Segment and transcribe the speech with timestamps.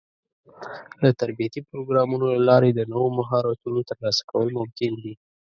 [1.03, 5.13] د تربيتي پروګرامونو له لارې د نوو مهارتونو ترلاسه کول ممکن دي.